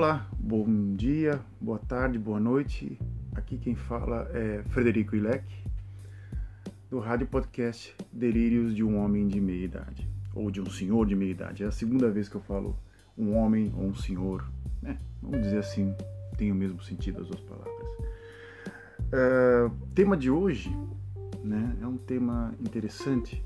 Olá, 0.00 0.26
bom 0.38 0.94
dia, 0.94 1.42
boa 1.60 1.78
tarde, 1.78 2.18
boa 2.18 2.40
noite. 2.40 2.98
Aqui 3.34 3.58
quem 3.58 3.74
fala 3.74 4.30
é 4.32 4.62
Frederico 4.70 5.14
Ilek, 5.14 5.44
do 6.88 6.98
rádio 6.98 7.26
podcast 7.26 7.94
Delírios 8.10 8.74
de 8.74 8.82
um 8.82 8.98
Homem 8.98 9.28
de 9.28 9.38
Meia 9.38 9.62
Idade, 9.62 10.08
ou 10.34 10.50
de 10.50 10.58
um 10.58 10.70
senhor 10.70 11.04
de 11.06 11.14
meia 11.14 11.32
idade. 11.32 11.64
É 11.64 11.66
a 11.66 11.70
segunda 11.70 12.10
vez 12.10 12.30
que 12.30 12.34
eu 12.34 12.40
falo 12.40 12.78
um 13.14 13.36
homem 13.36 13.74
ou 13.76 13.88
um 13.88 13.94
senhor, 13.94 14.50
né? 14.80 14.98
Vamos 15.20 15.42
dizer 15.42 15.58
assim, 15.58 15.94
tem 16.38 16.50
o 16.50 16.54
mesmo 16.54 16.82
sentido 16.82 17.20
as 17.20 17.28
duas 17.28 17.42
palavras. 17.42 17.74
Uh, 19.12 19.70
tema 19.94 20.16
de 20.16 20.30
hoje 20.30 20.74
né, 21.44 21.76
é 21.78 21.86
um 21.86 21.98
tema 21.98 22.54
interessante 22.58 23.44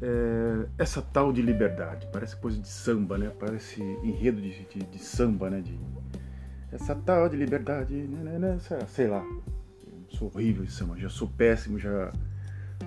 é, 0.00 0.66
essa 0.78 1.02
tal 1.02 1.32
de 1.32 1.42
liberdade. 1.42 2.08
Parece 2.12 2.36
coisa 2.36 2.58
de 2.60 2.68
samba, 2.68 3.18
né? 3.18 3.30
Parece 3.38 3.82
enredo 4.02 4.40
de, 4.40 4.64
de, 4.64 4.84
de 4.84 4.98
samba, 4.98 5.50
né? 5.50 5.60
De, 5.60 5.78
essa 6.70 6.94
tal 6.94 7.28
de 7.28 7.36
liberdade, 7.36 7.94
né, 7.94 8.38
né, 8.38 8.38
né 8.38 8.58
sei 8.88 9.08
lá. 9.08 9.24
Sou 10.10 10.30
horrível 10.34 10.64
em 10.64 10.68
samba, 10.68 10.96
já 10.98 11.08
sou 11.08 11.28
péssimo, 11.28 11.78
já 11.78 12.12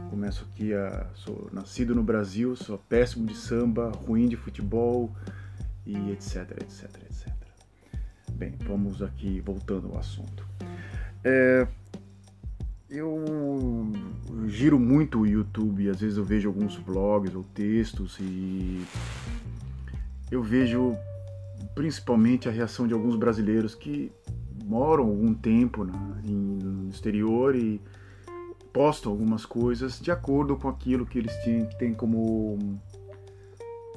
começo 0.10 0.48
aqui 0.52 0.74
a. 0.74 1.08
Sou 1.14 1.50
nascido 1.52 1.96
no 1.96 2.04
Brasil, 2.04 2.56
sou 2.56 2.78
péssimo 2.78 3.26
de 3.26 3.36
samba, 3.36 3.90
ruim 3.90 4.28
de 4.28 4.36
futebol 4.36 5.12
e 5.86 6.12
etc, 6.12 6.52
etc, 6.62 6.90
etc. 7.10 7.32
Bem, 8.34 8.56
vamos 8.62 9.02
aqui 9.02 9.40
voltando 9.40 9.90
ao 9.90 10.00
assunto. 10.00 10.48
É, 11.24 11.68
eu 12.92 13.88
giro 14.48 14.78
muito 14.78 15.22
o 15.22 15.26
YouTube, 15.26 15.90
às 15.90 16.02
vezes 16.02 16.18
eu 16.18 16.26
vejo 16.26 16.50
alguns 16.50 16.78
blogs 16.78 17.34
ou 17.34 17.44
textos 17.44 18.18
e 18.20 18.86
eu 20.30 20.44
vejo 20.44 20.94
principalmente 21.74 22.50
a 22.50 22.52
reação 22.52 22.86
de 22.86 22.94
alguns 22.94 23.16
brasileiros 23.16 23.74
que 23.74 24.12
moram 24.66 25.06
algum 25.06 25.34
tempo 25.34 25.86
no 25.86 26.90
exterior 26.90 27.56
e 27.56 27.80
postam 28.74 29.12
algumas 29.12 29.46
coisas 29.46 29.98
de 30.00 30.12
acordo 30.12 30.58
com 30.58 30.68
aquilo 30.68 31.06
que 31.06 31.18
eles 31.18 31.36
têm, 31.44 31.66
têm 31.78 31.94
como 31.94 32.58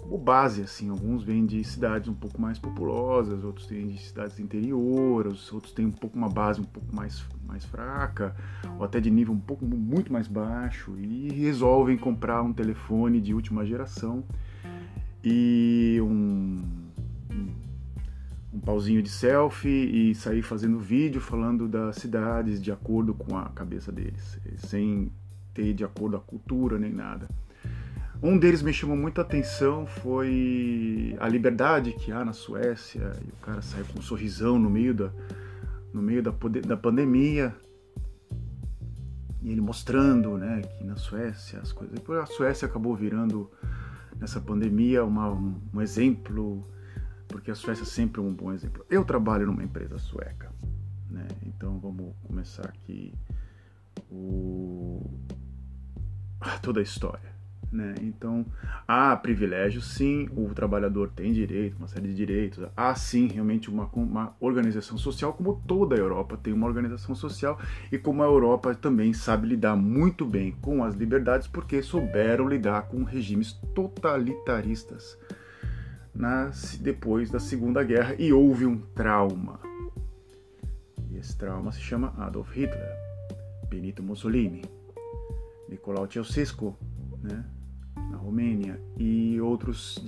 como 0.03 0.19
base, 0.19 0.62
assim. 0.62 0.91
Alguns 0.91 1.25
vêm 1.25 1.47
de 1.47 1.64
cidades 1.64 2.08
um 2.08 2.14
pouco 2.14 2.41
mais 2.41 2.58
populosas, 2.58 3.42
outros 3.42 3.67
têm 3.67 3.89
de 3.89 3.98
cidades 3.98 4.39
interior, 4.39 5.27
outros 5.27 5.73
têm 5.73 5.86
um 5.86 5.91
pouco 5.91 6.17
uma 6.17 6.29
base 6.29 6.61
um 6.61 6.64
pouco 6.64 6.95
mais, 6.95 7.25
mais 7.47 7.64
fraca, 7.64 8.34
ou 8.78 8.84
até 8.84 9.00
de 9.00 9.11
nível 9.11 9.34
um 9.34 9.39
pouco 9.39 9.64
muito 9.64 10.12
mais 10.12 10.27
baixo, 10.27 10.97
e 10.98 11.28
resolvem 11.33 11.97
comprar 11.97 12.42
um 12.42 12.53
telefone 12.53 13.20
de 13.20 13.34
última 13.34 13.64
geração 13.64 14.25
e 15.23 15.98
um, 16.03 16.62
um, 17.31 17.48
um 18.55 18.61
pauzinho 18.61 19.03
de 19.03 19.09
selfie 19.09 20.11
e 20.11 20.14
sair 20.14 20.42
fazendo 20.42 20.78
vídeo 20.78 21.20
falando 21.20 21.67
das 21.67 21.97
cidades 21.97 22.61
de 22.61 22.70
acordo 22.70 23.14
com 23.14 23.36
a 23.36 23.48
cabeça 23.51 23.91
deles, 23.91 24.39
sem 24.58 25.11
ter 25.55 25.73
de 25.73 25.84
acordo 25.84 26.17
a 26.17 26.20
cultura 26.20 26.79
nem 26.79 26.92
nada. 26.92 27.29
Um 28.23 28.39
deles 28.39 28.62
me 28.62 28.73
chamou 28.73 28.97
muita 28.97 29.20
atenção 29.20 29.86
foi 29.86 31.14
a 31.20 31.29
liberdade 31.29 31.92
que 31.92 32.11
há 32.11 32.25
na 32.25 32.33
Suécia. 32.33 33.12
E 33.23 33.29
o 33.29 33.36
cara 33.42 33.61
saiu 33.61 33.84
com 33.84 33.98
um 33.98 34.03
sorrisão 34.03 34.58
no 34.58 34.70
meio 34.70 34.95
da, 34.95 35.11
no 35.95 36.03
meio 36.03 36.23
da, 36.23 36.34
da 36.67 36.77
pandemia. 36.77 37.55
E 39.41 39.50
ele 39.50 39.61
mostrando 39.61 40.36
né, 40.36 40.62
que 40.62 40.84
na 40.84 40.97
Suécia 40.97 41.61
as 41.61 41.73
coisas. 41.73 41.97
A 42.20 42.27
Suécia 42.27 42.67
acabou 42.67 42.97
virando, 42.97 43.51
nessa 44.19 44.41
pandemia, 44.41 45.05
uma, 45.05 45.31
um, 45.31 45.61
um 45.73 45.81
exemplo, 45.81 46.67
porque 47.28 47.51
a 47.51 47.55
Suécia 47.55 47.83
é 47.83 47.86
sempre 47.86 48.20
um 48.20 48.34
bom 48.34 48.53
exemplo. 48.53 48.84
Eu 48.91 49.05
trabalho 49.05 49.47
numa 49.47 49.62
empresa 49.62 49.98
sueca. 49.98 50.53
Né? 51.08 51.29
Então 51.46 51.79
vamos 51.79 52.14
começar 52.27 52.67
aqui 52.67 53.14
o... 54.11 55.08
toda 56.61 56.80
a 56.80 56.83
história. 56.83 57.33
Né? 57.74 57.92
Então, 58.02 58.46
há 58.86 59.17
privilégios, 59.17 59.95
sim, 59.95 60.29
o 60.36 60.55
trabalhador 60.55 61.11
tem 61.11 61.33
direito, 61.33 61.77
uma 61.77 61.89
série 61.89 62.07
de 62.07 62.14
direitos. 62.14 62.64
Há, 62.77 62.95
sim, 62.95 63.27
realmente 63.27 63.68
uma, 63.68 63.90
uma 63.92 64.36
organização 64.39 64.96
social, 64.96 65.33
como 65.33 65.61
toda 65.67 65.96
a 65.96 65.98
Europa 65.98 66.39
tem 66.40 66.52
uma 66.52 66.68
organização 66.68 67.17
social, 67.17 67.58
e 67.90 67.98
como 67.98 68.23
a 68.23 68.27
Europa 68.27 68.77
também 68.77 69.13
sabe 69.13 69.48
lidar 69.48 69.74
muito 69.74 70.24
bem 70.24 70.52
com 70.63 70.84
as 70.84 70.95
liberdades, 70.95 71.48
porque 71.48 71.83
souberam 71.83 72.48
lidar 72.48 72.83
com 72.83 73.02
regimes 73.02 73.55
totalitaristas 73.74 75.18
nas, 76.14 76.77
depois 76.77 77.29
da 77.29 77.40
Segunda 77.40 77.83
Guerra, 77.83 78.14
e 78.20 78.33
houve 78.33 78.67
um 78.67 78.79
trauma. 78.95 79.58
E 81.11 81.17
esse 81.17 81.36
trauma 81.36 81.73
se 81.73 81.80
chama 81.80 82.14
Adolf 82.18 82.55
Hitler, 82.55 82.92
Benito 83.68 84.01
Mussolini, 84.01 84.63
Nicolau 85.68 86.08
Ceausescu, 86.08 86.79
né? 87.20 87.45
Romênia 88.24 88.80
e 88.96 89.39
outros, 89.40 90.02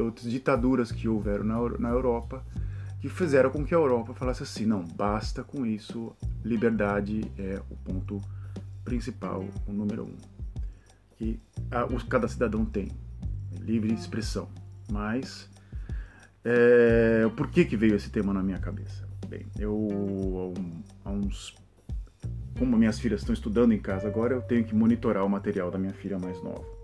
outras 0.00 0.30
ditaduras 0.30 0.92
que 0.92 1.08
houveram 1.08 1.44
na, 1.44 1.78
na 1.78 1.88
Europa 1.88 2.44
que 3.00 3.08
fizeram 3.08 3.50
com 3.50 3.64
que 3.64 3.74
a 3.74 3.78
Europa 3.78 4.14
falasse 4.14 4.42
assim: 4.42 4.66
não, 4.66 4.84
basta 4.84 5.42
com 5.42 5.64
isso, 5.66 6.14
liberdade 6.44 7.30
é 7.36 7.60
o 7.70 7.76
ponto 7.76 8.20
principal, 8.84 9.44
o 9.66 9.72
número 9.72 10.04
um. 10.04 10.16
Que 11.16 11.40
a, 11.70 11.84
o, 11.86 12.06
cada 12.06 12.28
cidadão 12.28 12.64
tem, 12.64 12.88
livre 13.58 13.92
expressão. 13.92 14.48
Mas, 14.90 15.48
é, 16.44 17.28
por 17.36 17.48
que, 17.48 17.64
que 17.64 17.76
veio 17.76 17.96
esse 17.96 18.10
tema 18.10 18.32
na 18.32 18.42
minha 18.42 18.58
cabeça? 18.58 19.08
Bem, 19.28 19.46
eu 19.58 20.52
há 21.04 21.10
uns. 21.10 21.54
Como 22.58 22.76
minhas 22.76 22.98
filhas 22.98 23.20
estão 23.20 23.32
estudando 23.32 23.72
em 23.72 23.78
casa 23.78 24.06
agora, 24.06 24.34
eu 24.34 24.42
tenho 24.42 24.64
que 24.64 24.74
monitorar 24.74 25.24
o 25.24 25.28
material 25.30 25.70
da 25.70 25.78
minha 25.78 25.94
filha 25.94 26.18
mais 26.18 26.42
nova. 26.42 26.79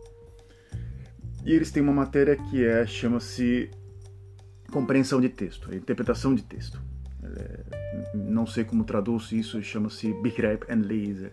E 1.47 1.53
eles 1.53 1.71
têm 1.71 1.81
uma 1.81 1.93
matéria 1.93 2.37
que 2.37 2.65
é 2.65 2.85
chama-se 2.85 3.71
compreensão 4.73 5.21
de 5.21 5.29
texto, 5.29 5.73
interpretação 5.73 6.35
de 6.35 6.43
texto. 6.43 6.83
É, 7.23 7.61
não 8.15 8.45
sei 8.45 8.65
como 8.65 8.83
traduz 8.83 9.31
isso, 9.31 9.63
chama-se 9.63 10.13
Begreip 10.15 10.67
and 10.69 10.83
Leser. 10.85 11.33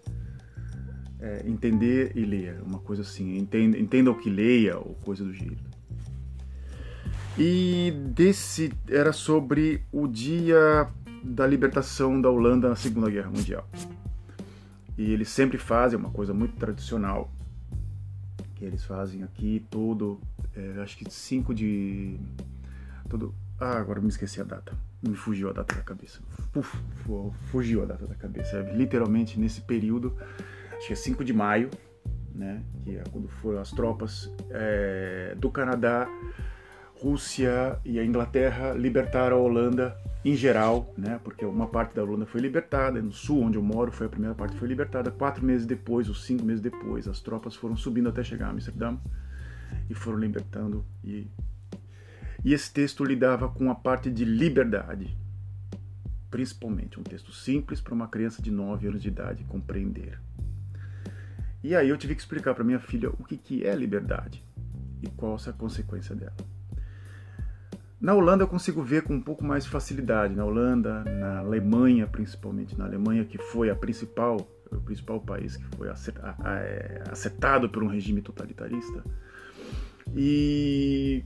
É, 1.19 1.43
entender 1.47 2.11
e 2.15 2.25
ler, 2.25 2.61
uma 2.61 2.79
coisa 2.79 3.01
assim. 3.01 3.37
Entenda, 3.37 3.77
entenda 3.77 4.11
o 4.11 4.15
que 4.15 4.29
leia, 4.29 4.77
ou 4.77 4.93
coisa 5.03 5.23
do 5.23 5.33
jeito. 5.33 5.63
E 7.35 7.91
desse 8.09 8.71
era 8.87 9.11
sobre 9.11 9.83
o 9.91 10.07
dia 10.07 10.87
da 11.23 11.47
libertação 11.47 12.21
da 12.21 12.29
Holanda 12.29 12.69
na 12.69 12.75
Segunda 12.75 13.09
Guerra 13.09 13.31
Mundial. 13.31 13.67
E 14.95 15.11
eles 15.11 15.29
sempre 15.29 15.57
fazem 15.57 15.97
uma 15.97 16.11
coisa 16.11 16.33
muito 16.33 16.55
tradicional, 16.57 17.32
eles 18.65 18.83
fazem 18.83 19.23
aqui 19.23 19.65
todo, 19.69 20.19
é, 20.55 20.81
acho 20.81 20.97
que 20.97 21.09
5 21.09 21.53
de. 21.53 22.17
Todo, 23.09 23.33
ah, 23.59 23.77
agora 23.77 24.01
me 24.01 24.07
esqueci 24.07 24.41
a 24.41 24.43
data. 24.43 24.73
Me 25.01 25.15
fugiu 25.15 25.49
a 25.49 25.53
data 25.53 25.75
da 25.75 25.81
cabeça. 25.81 26.21
Fugiu 27.51 27.83
a 27.83 27.85
data 27.85 28.07
da 28.07 28.15
cabeça. 28.15 28.57
É, 28.57 28.75
literalmente 28.75 29.39
nesse 29.39 29.61
período, 29.61 30.15
acho 30.77 30.87
que 30.87 30.93
é 30.93 30.95
5 30.95 31.23
de 31.23 31.33
maio, 31.33 31.69
né? 32.33 32.63
Que 32.83 32.97
é 32.97 33.03
quando 33.11 33.27
foram 33.27 33.59
as 33.59 33.71
tropas 33.71 34.31
é, 34.49 35.35
do 35.37 35.51
Canadá, 35.51 36.07
Rússia 37.03 37.77
e 37.83 37.99
a 37.99 38.05
Inglaterra 38.05 38.71
libertaram 38.71 39.35
a 39.35 39.39
Holanda 39.41 39.97
em 40.23 40.37
geral, 40.37 40.93
né, 40.97 41.19
porque 41.21 41.43
uma 41.43 41.67
parte 41.67 41.93
da 41.93 42.01
Holanda 42.01 42.25
foi 42.25 42.39
libertada, 42.39 43.01
no 43.01 43.11
sul 43.11 43.43
onde 43.43 43.57
eu 43.57 43.61
moro 43.61 43.91
foi 43.91 44.07
a 44.07 44.09
primeira 44.09 44.33
parte 44.33 44.53
que 44.53 44.59
foi 44.59 44.69
libertada, 44.69 45.11
quatro 45.11 45.45
meses 45.45 45.67
depois, 45.67 46.07
ou 46.07 46.15
cinco 46.15 46.45
meses 46.45 46.61
depois, 46.61 47.05
as 47.05 47.19
tropas 47.19 47.57
foram 47.57 47.75
subindo 47.75 48.07
até 48.07 48.23
chegar 48.23 48.47
a 48.47 48.51
Amsterdã 48.51 48.97
e 49.89 49.93
foram 49.93 50.17
libertando. 50.17 50.85
E, 51.03 51.27
e 52.41 52.53
esse 52.53 52.71
texto 52.71 53.03
lidava 53.03 53.49
com 53.49 53.69
a 53.69 53.75
parte 53.75 54.09
de 54.09 54.23
liberdade, 54.23 55.13
principalmente 56.31 56.97
um 56.97 57.03
texto 57.03 57.33
simples 57.33 57.81
para 57.81 57.93
uma 57.93 58.07
criança 58.07 58.41
de 58.41 58.49
9 58.49 58.87
anos 58.87 59.01
de 59.01 59.09
idade 59.09 59.43
compreender. 59.43 60.21
E 61.61 61.75
aí 61.75 61.89
eu 61.89 61.97
tive 61.97 62.15
que 62.15 62.21
explicar 62.21 62.55
para 62.55 62.63
minha 62.63 62.79
filha 62.79 63.09
o 63.09 63.25
que, 63.25 63.37
que 63.37 63.65
é 63.65 63.75
liberdade 63.75 64.41
e 65.01 65.07
qual 65.09 65.35
é 65.45 65.49
a 65.49 65.53
consequência 65.53 66.15
dela. 66.15 66.52
Na 68.03 68.13
Holanda 68.13 68.43
eu 68.43 68.49
consigo 68.49 68.83
ver 68.83 69.03
com 69.03 69.13
um 69.13 69.21
pouco 69.21 69.45
mais 69.45 69.63
de 69.63 69.69
facilidade. 69.69 70.35
Na 70.35 70.43
Holanda, 70.43 71.05
na 71.05 71.39
Alemanha, 71.39 72.05
principalmente 72.05 72.77
na 72.77 72.83
Alemanha, 72.83 73.23
que 73.23 73.37
foi 73.37 73.69
a 73.69 73.75
principal, 73.77 74.45
o 74.69 74.81
principal 74.81 75.21
país 75.21 75.55
que 75.55 75.63
foi 75.77 75.87
é, 75.87 77.03
acertado 77.09 77.69
por 77.69 77.81
um 77.81 77.87
regime 77.87 78.21
totalitarista. 78.21 79.05
E, 80.13 81.23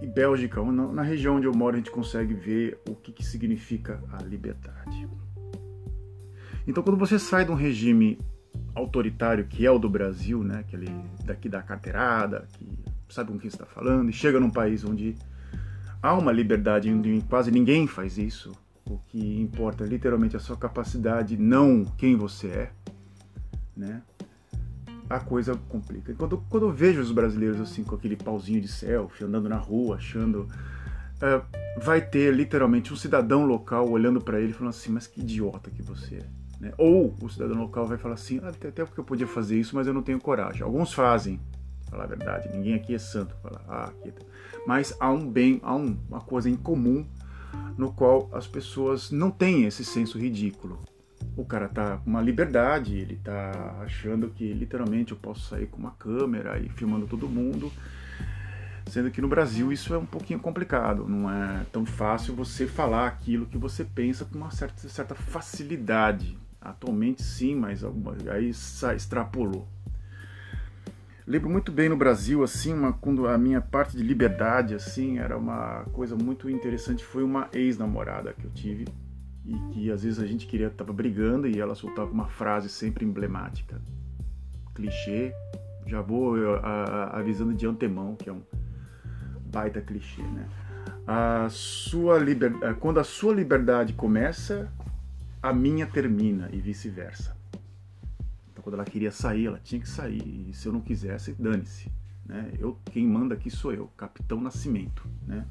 e 0.00 0.06
Bélgica, 0.06 0.62
na, 0.62 1.02
região 1.02 1.36
onde 1.36 1.46
eu 1.46 1.52
moro, 1.52 1.74
a 1.74 1.78
gente 1.78 1.90
consegue 1.90 2.32
ver 2.32 2.80
o 2.88 2.94
que, 2.94 3.12
que 3.12 3.22
significa 3.22 4.02
a 4.10 4.22
liberdade. 4.22 5.06
Então, 6.66 6.82
quando 6.82 6.96
você 6.96 7.18
sai 7.18 7.44
de 7.44 7.50
um 7.50 7.56
regime 7.56 8.18
autoritário 8.74 9.44
que 9.44 9.66
é 9.66 9.70
o 9.70 9.78
do 9.78 9.90
Brasil, 9.90 10.42
né, 10.42 10.60
aquele 10.60 10.88
daqui 11.26 11.46
da 11.46 11.60
carteirada, 11.60 12.48
que 12.54 12.66
sabe 13.10 13.30
com 13.30 13.38
quem 13.38 13.48
está 13.48 13.66
falando, 13.66 14.08
e 14.08 14.14
chega 14.14 14.40
num 14.40 14.50
país 14.50 14.82
onde 14.82 15.14
há 16.04 16.12
uma 16.12 16.30
liberdade 16.30 16.92
onde 16.92 17.24
quase 17.30 17.50
ninguém 17.50 17.86
faz 17.86 18.18
isso. 18.18 18.52
O 18.84 18.98
que 19.08 19.40
importa 19.40 19.84
é 19.84 19.86
literalmente 19.86 20.36
a 20.36 20.38
sua 20.38 20.54
capacidade, 20.54 21.38
não 21.38 21.82
quem 21.96 22.14
você 22.14 22.48
é, 22.48 22.70
né? 23.74 24.02
A 25.08 25.18
coisa 25.18 25.54
complica. 25.70 26.12
Quando, 26.14 26.44
quando 26.50 26.66
eu 26.66 26.72
vejo 26.72 27.00
os 27.00 27.10
brasileiros 27.10 27.58
assim 27.58 27.82
com 27.82 27.94
aquele 27.94 28.16
pauzinho 28.16 28.60
de 28.60 28.68
selfie, 28.68 29.24
andando 29.24 29.48
na 29.48 29.56
rua, 29.56 29.96
achando 29.96 30.40
uh, 30.42 31.80
vai 31.80 32.02
ter 32.02 32.34
literalmente 32.34 32.92
um 32.92 32.96
cidadão 32.96 33.46
local 33.46 33.88
olhando 33.88 34.20
para 34.20 34.38
ele 34.38 34.52
falando 34.52 34.74
assim, 34.74 34.92
mas 34.92 35.06
que 35.06 35.22
idiota 35.22 35.70
que 35.70 35.80
você 35.80 36.16
é. 36.16 36.26
Né? 36.60 36.72
Ou 36.76 37.14
o 37.22 37.30
cidadão 37.30 37.56
local 37.56 37.86
vai 37.86 37.96
falar 37.96 38.14
assim, 38.14 38.40
ah, 38.42 38.48
até 38.48 38.84
porque 38.84 39.00
eu 39.00 39.04
podia 39.04 39.26
fazer 39.26 39.58
isso, 39.58 39.74
mas 39.74 39.86
eu 39.86 39.94
não 39.94 40.02
tenho 40.02 40.20
coragem. 40.20 40.62
Alguns 40.62 40.92
fazem, 40.92 41.40
falar 41.94 42.04
a 42.04 42.08
verdade, 42.08 42.48
ninguém 42.52 42.74
aqui 42.74 42.94
é 42.94 42.98
santo. 42.98 43.34
Falar, 43.42 43.62
ah, 43.68 43.84
aqui 43.84 44.10
tá. 44.10 44.22
Mas 44.66 44.96
há 44.98 45.10
um 45.10 45.30
bem, 45.30 45.60
há 45.62 45.74
um, 45.74 45.96
uma 46.08 46.20
coisa 46.20 46.50
em 46.50 46.56
comum 46.56 47.06
no 47.78 47.92
qual 47.92 48.28
as 48.32 48.46
pessoas 48.46 49.10
não 49.10 49.30
têm 49.30 49.64
esse 49.64 49.84
senso 49.84 50.18
ridículo. 50.18 50.78
O 51.36 51.44
cara 51.44 51.68
tá 51.68 51.98
com 51.98 52.10
uma 52.10 52.20
liberdade, 52.20 52.96
ele 52.96 53.16
tá 53.16 53.78
achando 53.80 54.28
que 54.28 54.52
literalmente 54.52 55.12
eu 55.12 55.18
posso 55.18 55.48
sair 55.48 55.66
com 55.66 55.78
uma 55.78 55.92
câmera 55.92 56.58
e 56.58 56.68
filmando 56.68 57.06
todo 57.06 57.28
mundo 57.28 57.72
Sendo 58.86 59.10
que 59.10 59.20
no 59.20 59.28
Brasil 59.28 59.72
isso 59.72 59.94
é 59.94 59.98
um 59.98 60.06
pouquinho 60.06 60.38
complicado, 60.38 61.08
não 61.08 61.30
é 61.30 61.64
tão 61.72 61.86
fácil 61.86 62.34
você 62.34 62.66
falar 62.66 63.06
aquilo 63.06 63.46
que 63.46 63.56
você 63.56 63.84
pensa 63.84 64.24
com 64.24 64.36
uma 64.36 64.50
certa, 64.50 64.88
certa 64.88 65.14
facilidade. 65.14 66.38
Atualmente 66.60 67.22
sim, 67.22 67.54
mas 67.54 67.82
aí 68.30 68.50
extrapolou. 68.94 69.66
Lembro 71.26 71.48
muito 71.48 71.72
bem 71.72 71.88
no 71.88 71.96
Brasil, 71.96 72.42
assim, 72.42 72.74
uma, 72.74 72.92
quando 72.92 73.26
a 73.26 73.38
minha 73.38 73.58
parte 73.58 73.96
de 73.96 74.02
liberdade, 74.02 74.74
assim, 74.74 75.18
era 75.18 75.38
uma 75.38 75.84
coisa 75.92 76.14
muito 76.14 76.50
interessante. 76.50 77.02
Foi 77.02 77.22
uma 77.22 77.48
ex-namorada 77.50 78.34
que 78.34 78.44
eu 78.44 78.50
tive 78.50 78.84
e 79.46 79.58
que 79.72 79.90
às 79.90 80.02
vezes 80.02 80.18
a 80.18 80.26
gente 80.26 80.46
queria, 80.46 80.68
tava 80.68 80.92
brigando 80.92 81.46
e 81.46 81.58
ela 81.58 81.74
soltava 81.74 82.10
uma 82.10 82.28
frase 82.28 82.68
sempre 82.68 83.06
emblemática, 83.06 83.80
clichê. 84.74 85.32
Já 85.86 86.02
vou 86.02 86.36
eu, 86.36 86.56
a, 86.56 87.18
avisando 87.18 87.54
de 87.54 87.66
antemão 87.66 88.16
que 88.16 88.28
é 88.28 88.32
um 88.32 88.42
baita 89.46 89.80
clichê, 89.80 90.22
né? 90.22 90.46
A 91.06 91.48
sua 91.50 92.18
liber... 92.18 92.54
Eh, 92.62 92.74
quando 92.74 93.00
a 93.00 93.04
sua 93.04 93.34
liberdade 93.34 93.94
começa, 93.94 94.70
a 95.42 95.54
minha 95.54 95.86
termina 95.86 96.50
e 96.52 96.60
vice-versa. 96.60 97.34
Quando 98.64 98.76
ela 98.76 98.84
queria 98.86 99.10
sair, 99.10 99.44
ela 99.44 99.60
tinha 99.62 99.78
que 99.78 99.86
sair. 99.86 100.48
E 100.48 100.54
se 100.54 100.66
eu 100.66 100.72
não 100.72 100.80
quisesse, 100.80 101.34
dane-se. 101.38 101.92
Né? 102.24 102.50
Eu, 102.58 102.78
quem 102.90 103.06
manda 103.06 103.34
aqui 103.34 103.50
sou 103.50 103.74
eu, 103.74 103.88
Capitão 103.94 104.40
Nascimento, 104.40 105.06
né? 105.26 105.46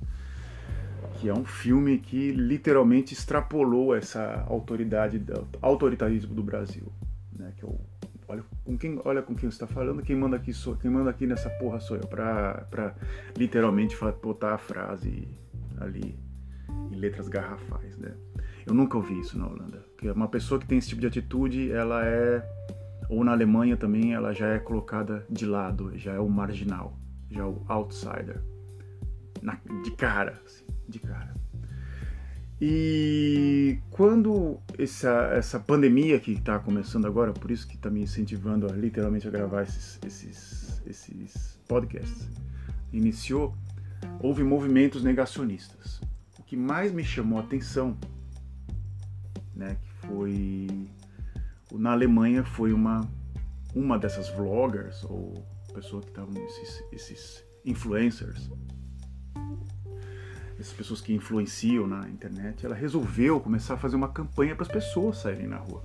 Que 1.20 1.30
é 1.30 1.34
um 1.34 1.46
filme 1.46 2.00
que 2.00 2.32
literalmente 2.32 3.14
extrapolou 3.14 3.96
essa 3.96 4.44
autoridade, 4.50 5.24
autoritarismo 5.62 6.34
do 6.34 6.42
Brasil, 6.42 6.92
né? 7.32 7.54
Que 7.56 7.64
é 7.64 7.68
o 7.68 7.80
olha 8.28 8.44
com 8.64 8.76
quem, 8.76 9.00
olha 9.06 9.22
com 9.22 9.36
quem 9.36 9.48
você 9.48 9.56
está 9.56 9.68
falando, 9.68 10.02
quem 10.02 10.16
manda 10.16 10.38
aqui 10.38 10.52
sou, 10.52 10.76
quem 10.76 10.90
manda 10.90 11.12
aqui 11.12 11.28
nessa 11.28 11.52
porra 11.52 11.80
sou 11.80 11.98
eu, 11.98 12.08
para 12.08 12.96
literalmente 13.38 13.96
botar 14.24 14.56
a 14.56 14.58
frase 14.58 15.28
ali 15.78 16.18
em 16.92 16.96
letras 16.96 17.28
garrafais, 17.28 17.96
né? 17.98 18.16
Eu 18.66 18.74
nunca 18.74 18.98
ouvi 18.98 19.20
isso 19.20 19.38
na 19.38 19.46
Holanda, 19.46 19.86
porque 19.92 20.10
uma 20.10 20.28
pessoa 20.28 20.60
que 20.60 20.66
tem 20.66 20.80
esse 20.80 20.88
tipo 20.88 21.02
de 21.02 21.08
atitude, 21.08 21.72
ela 21.72 22.04
é 22.04 22.42
ou 23.14 23.24
na 23.24 23.32
Alemanha 23.32 23.78
também, 23.78 24.14
ela 24.14 24.34
já 24.34 24.48
é 24.48 24.60
colocada 24.60 25.26
de 25.30 25.46
lado, 25.46 25.96
já 25.98 26.14
é 26.14 26.20
o 26.20 26.28
marginal, 26.28 26.98
já 27.30 27.44
é 27.44 27.46
o 27.46 27.62
outsider, 27.68 28.42
na, 29.42 29.60
de 29.84 29.92
cara, 29.92 30.42
assim, 30.44 30.66
de 30.90 31.00
cara. 31.00 31.34
E 32.60 33.78
quando 33.92 34.58
essa, 34.80 35.30
essa 35.34 35.60
pandemia 35.60 36.20
que 36.20 36.32
está 36.32 36.58
começando 36.58 37.06
agora, 37.06 37.34
por 37.34 37.52
isso 37.52 37.68
que 37.68 37.76
está 37.76 37.90
me 37.90 38.02
incentivando 38.02 38.68
a 38.68 38.76
literalmente 38.76 39.28
a 39.28 39.32
gravar 39.32 39.64
esses, 39.64 40.00
esses, 40.06 40.82
esses 40.88 41.60
podcasts, 41.68 42.30
iniciou, 42.92 43.56
houve 44.20 44.44
movimentos 44.44 45.04
negacionistas. 45.04 46.02
O 46.40 46.44
que 46.44 46.58
mais 46.58 46.92
me 46.92 47.04
chamou 47.04 47.38
a 47.38 47.44
atenção, 47.44 47.96
né, 49.56 49.78
que 49.82 50.08
foi 50.08 50.88
na 51.78 51.92
Alemanha 51.92 52.44
foi 52.44 52.74
uma 52.74 53.02
uma 53.76 53.98
dessas 53.98 54.30
vloggers 54.30 55.04
ou 55.04 55.46
pessoas 55.74 56.06
que 56.06 56.12
estavam 56.12 56.34
esses, 56.46 56.84
esses 56.92 57.44
influencers 57.66 58.50
essas 60.60 60.74
pessoas 60.74 61.02
que 61.02 61.14
influenciam 61.14 61.86
na 61.88 62.08
internet, 62.10 62.66
ela 62.66 62.76
resolveu 62.76 63.40
começar 63.40 63.74
a 63.74 63.78
fazer 63.78 63.96
uma 63.96 64.08
campanha 64.08 64.56
para 64.56 64.64
as 64.64 64.72
pessoas 64.72 65.18
saírem 65.18 65.48
na 65.48 65.58
rua. 65.58 65.84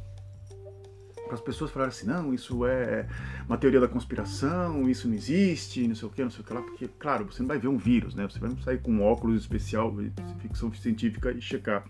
Para 1.25 1.35
as 1.35 1.41
pessoas 1.41 1.71
falarem 1.71 1.93
assim, 1.93 2.07
não, 2.07 2.33
isso 2.33 2.65
é 2.65 3.07
uma 3.47 3.59
teoria 3.59 3.81
da 3.81 3.89
conspiração, 3.89 4.89
isso 4.89 5.09
não 5.09 5.15
existe, 5.15 5.87
não 5.87 5.95
sei 5.95 6.09
o 6.09 6.11
que, 6.11 6.23
não 6.23 6.31
sei 6.31 6.41
o 6.41 6.45
que 6.45 6.55
lá, 6.55 6.63
porque, 6.63 6.89
claro, 6.99 7.27
você 7.27 7.43
não 7.43 7.49
vai 7.49 7.59
ver 7.59 7.69
um 7.69 7.77
vírus, 7.77 8.15
né? 8.15 8.27
Você 8.29 8.39
vai 8.39 8.51
sair 8.65 8.81
com 8.81 8.93
um 8.93 9.03
óculos 9.03 9.43
especial 9.43 9.95
ficção 10.39 10.73
científica 10.73 11.31
e 11.33 11.41
checar 11.41 11.85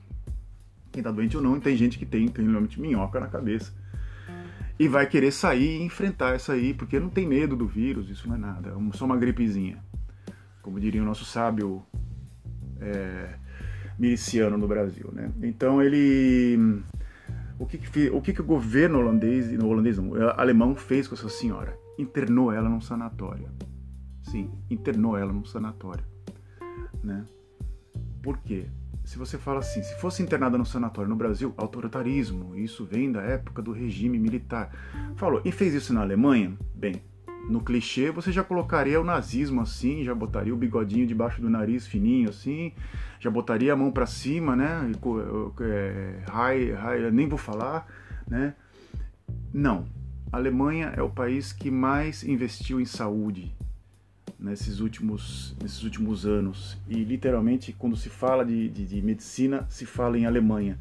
quem 0.91 1.01
está 1.01 1.13
doente 1.13 1.37
ou 1.37 1.43
não, 1.43 1.57
e 1.57 1.61
tem 1.61 1.77
gente 1.77 1.99
que 1.99 2.07
tem, 2.07 2.27
tem 2.27 2.49
realmente 2.49 2.81
minhoca 2.81 3.21
na 3.21 3.29
cabeça. 3.29 3.73
E 4.79 4.87
vai 4.87 5.07
querer 5.07 5.33
sair 5.33 5.81
e 5.81 5.83
enfrentar 5.83 6.37
isso 6.37 6.53
aí, 6.53 6.73
porque 6.73 7.01
não 7.01 7.09
tem 7.09 7.27
medo 7.27 7.57
do 7.57 7.67
vírus, 7.67 8.09
isso 8.09 8.29
não 8.29 8.37
é 8.37 8.39
nada, 8.39 8.71
é 8.71 8.97
só 8.97 9.05
uma 9.05 9.17
gripezinha. 9.17 9.83
Como 10.63 10.79
diria 10.79 11.03
o 11.03 11.05
nosso 11.05 11.25
sábio 11.25 11.85
é, 12.81 13.35
miliciano 13.99 14.57
no 14.57 14.69
Brasil. 14.69 15.11
Né? 15.13 15.33
Então 15.43 15.83
ele. 15.83 16.83
O 17.59 17.67
que, 17.67 17.77
que, 17.77 18.09
o 18.11 18.23
que, 18.23 18.33
que 18.33 18.41
o 18.41 18.45
governo 18.45 19.01
holandês, 19.01 19.51
no 19.51 19.69
holandês 19.69 19.99
não, 19.99 20.13
alemão 20.37 20.77
fez 20.77 21.09
com 21.09 21.17
essa 21.17 21.29
senhora? 21.29 21.77
Internou 21.99 22.53
ela 22.53 22.69
num 22.69 22.81
sanatório. 22.81 23.49
Sim, 24.23 24.49
internou 24.71 25.17
ela 25.17 25.33
num 25.33 25.45
sanatório. 25.45 26.05
Né? 27.03 27.25
Por 28.23 28.39
quê? 28.39 28.67
Se 29.09 29.17
você 29.17 29.39
fala 29.39 29.61
assim, 29.61 29.83
se 29.83 29.99
fosse 29.99 30.23
internada 30.23 30.59
no 30.59 30.67
sanatório 30.67 31.09
no 31.09 31.17
Brasil, 31.17 31.55
autoritarismo, 31.57 32.55
isso 32.55 32.85
vem 32.85 33.11
da 33.11 33.23
época 33.23 33.63
do 33.63 33.73
regime 33.73 34.19
militar. 34.19 34.71
Falou, 35.17 35.41
e 35.47 35.51
fez 35.51 35.73
isso 35.73 35.95
na 35.95 36.03
Alemanha? 36.03 36.55
Bem, 36.75 37.03
no 37.49 37.63
clichê, 37.63 38.11
você 38.11 38.31
já 38.31 38.45
colocaria 38.45 39.01
o 39.01 39.05
nazismo 39.05 39.63
assim, 39.63 40.05
já 40.05 40.15
botaria 40.15 40.53
o 40.53 40.59
bigodinho 40.59 41.07
debaixo 41.07 41.41
do 41.41 41.49
nariz 41.49 41.87
fininho 41.87 42.29
assim, 42.29 42.75
já 43.19 43.31
botaria 43.31 43.73
a 43.73 43.77
mão 43.77 43.91
para 43.91 44.05
cima, 44.05 44.55
né? 44.55 44.93
É, 45.63 47.11
nem 47.11 47.27
vou 47.27 47.39
falar, 47.39 47.87
né? 48.29 48.55
Não. 49.55 49.87
A 50.31 50.37
Alemanha 50.37 50.93
é 50.95 51.01
o 51.01 51.09
país 51.09 51.51
que 51.51 51.71
mais 51.71 52.23
investiu 52.23 52.79
em 52.79 52.85
saúde 52.85 53.57
nesses 54.39 54.81
últimos, 54.81 55.57
nesses 55.61 55.83
últimos 55.83 56.25
anos. 56.25 56.79
E 56.89 57.03
literalmente, 57.03 57.73
quando 57.73 57.97
se 57.97 58.09
fala 58.09 58.45
de, 58.45 58.69
de, 58.69 58.87
de 58.87 59.03
medicina, 59.03 59.67
se 59.69 59.85
fala 59.85 60.19
em 60.19 60.27
Alemanha. 60.27 60.79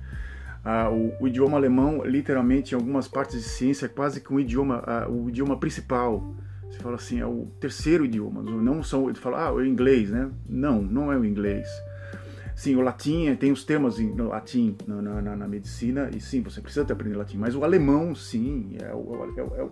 Ah, 0.64 0.90
o, 0.90 1.14
o, 1.20 1.28
idioma 1.28 1.58
alemão, 1.58 2.04
literalmente, 2.06 2.74
em 2.74 2.76
algumas 2.76 3.08
partes 3.08 3.42
de 3.42 3.48
ciência, 3.48 3.86
é 3.86 3.90
quase 3.90 4.22
que 4.22 4.34
um 4.34 4.40
idioma, 4.40 4.84
ah, 4.86 5.08
o 5.10 5.30
idioma 5.30 5.58
principal. 5.58 6.36
Você 6.70 6.80
fala 6.80 6.96
assim, 6.96 7.20
é 7.20 7.26
o 7.26 7.48
terceiro 7.60 8.06
idioma. 8.06 8.44
Não 8.44 8.84
são, 8.84 9.10
ele 9.10 9.18
fala, 9.18 9.46
ah, 9.46 9.54
o 9.54 9.66
inglês, 9.66 10.10
né? 10.10 10.30
Não, 10.48 10.82
não 10.82 11.12
é 11.12 11.18
o 11.18 11.26
inglês. 11.26 11.68
Sim, 12.58 12.76
o 12.76 12.82
latim, 12.82 13.34
tem 13.36 13.52
os 13.52 13.64
temas 13.64 14.00
em 14.00 14.16
latim 14.16 14.76
na, 14.88 15.22
na, 15.22 15.36
na, 15.36 15.48
medicina, 15.48 16.10
e 16.12 16.20
sim, 16.20 16.42
você 16.42 16.60
precisa 16.60 16.92
aprender 16.92 17.16
latim, 17.16 17.38
mas 17.38 17.56
o 17.56 17.64
alemão, 17.64 18.16
sim, 18.16 18.76
é, 18.82 18.92
o, 18.96 19.70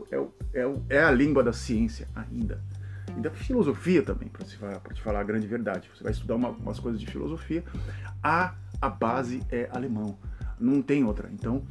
é, 0.54 0.62
é, 0.62 0.72
é, 0.90 1.04
a 1.04 1.10
língua 1.10 1.44
da 1.44 1.52
ciência 1.52 2.08
ainda. 2.16 2.62
E 3.18 3.22
da 3.22 3.32
filosofia 3.32 4.02
também, 4.02 4.28
para 4.28 4.46
te, 4.46 4.58
te 4.94 5.02
falar 5.02 5.20
a 5.20 5.24
grande 5.24 5.48
verdade. 5.48 5.90
Você 5.96 6.04
vai 6.04 6.12
estudar 6.12 6.36
uma, 6.36 6.50
umas 6.50 6.80
coisas 6.80 7.00
de 7.00 7.08
filosofia, 7.08 7.64
a, 8.22 8.56
a 8.82 8.90
base 8.90 9.42
é 9.52 9.70
alemão, 9.72 10.18
não 10.60 10.82
tem 10.82 11.04
outra. 11.04 11.30
Então, 11.34 11.64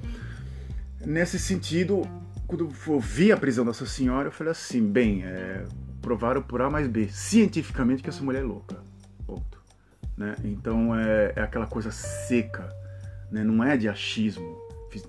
nesse 1.04 1.38
sentido, 1.38 2.02
quando 2.46 2.70
eu 2.86 3.00
vi 3.00 3.32
a 3.32 3.36
prisão 3.36 3.64
dessa 3.64 3.86
senhora, 3.86 4.28
eu 4.28 4.32
falei 4.32 4.52
assim, 4.52 4.86
bem, 4.86 5.24
é, 5.24 5.64
provaram 6.00 6.42
por 6.42 6.60
A 6.60 6.70
mais 6.70 6.86
B, 6.86 7.08
cientificamente, 7.08 8.02
que 8.02 8.08
essa 8.08 8.22
mulher 8.22 8.42
é 8.42 8.44
louca. 8.44 8.76
Ponto. 9.26 9.62
Né? 10.16 10.36
Então 10.44 10.94
é, 10.94 11.32
é, 11.34 11.42
aquela 11.42 11.66
coisa 11.66 11.90
seca, 11.90 12.68
né? 13.30 13.42
não 13.42 13.64
é 13.64 13.76
de 13.76 13.88
achismo. 13.88 14.62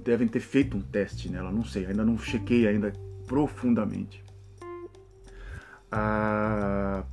Devem 0.03 0.27
ter 0.27 0.39
feito 0.39 0.75
um 0.75 0.81
teste 0.81 1.29
nela, 1.29 1.51
não 1.51 1.63
sei, 1.63 1.85
ainda 1.85 2.03
não 2.03 2.17
chequei 2.17 2.67
ainda 2.67 2.91
profundamente. 3.27 4.24
Ah, 5.97 7.05